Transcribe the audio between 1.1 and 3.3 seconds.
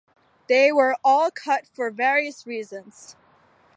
cut for various reasons.